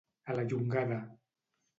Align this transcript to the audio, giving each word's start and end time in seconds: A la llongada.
A 0.33 0.37
la 0.37 0.45
llongada. 0.53 0.97